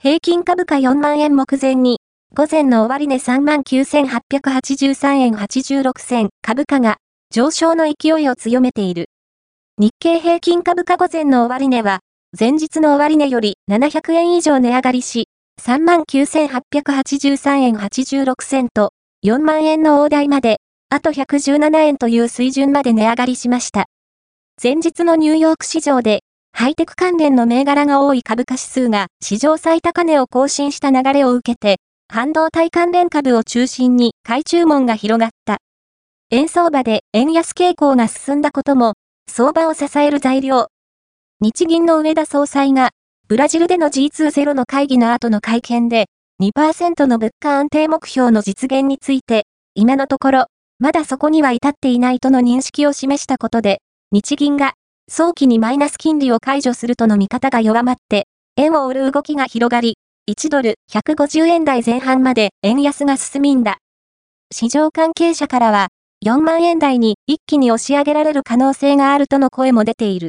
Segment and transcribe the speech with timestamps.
[0.00, 1.98] 平均株価4万円目前に、
[2.32, 6.98] 午前の終値39,883円86銭株価が
[7.32, 9.06] 上昇の勢いを強めている。
[9.76, 11.98] 日経平均株価午前の終値は、
[12.38, 15.26] 前日の終値より700円以上値上がりし、
[15.60, 18.92] 39,883円86銭と、
[19.26, 20.58] 4万円の大台まで、
[20.90, 23.86] あと117円という水準まで値上がりしました。
[24.62, 26.20] 前日のニューヨーク市場で、
[26.58, 31.76] ハイテク関連の銘柄が多い株価指数が史上最高値を更新した流れを受けて、
[32.08, 35.58] 半導体関連株を中心に買い注文が広がった。
[36.32, 38.94] 円相場で円安傾向が進んだことも、
[39.30, 40.66] 相場を支える材料。
[41.40, 42.90] 日銀の上田総裁が、
[43.28, 46.06] ブラジルでの G20 の会議の後の会見で、
[46.42, 49.44] 2%の物価安定目標の実現について、
[49.76, 50.46] 今のところ、
[50.80, 53.78] まだそこには至っていないとの認識を示したことで、
[54.10, 54.72] 日銀が
[55.10, 58.26] 早期にマイナス金利を解除するとの見方が弱まって、
[58.58, 59.96] 円を売る動きが広がり、
[60.30, 63.78] 1ドル150円台前半まで円安が進みんだ。
[64.52, 65.88] 市場関係者からは、
[66.26, 70.26] 4万円台に一気に押し上げられる可能性があるとの声も出ている。